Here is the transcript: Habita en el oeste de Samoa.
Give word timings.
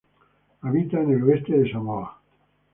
Habita 0.63 0.99
en 0.99 1.11
el 1.11 1.21
oeste 1.21 1.55
de 1.59 1.71
Samoa. 1.71 2.17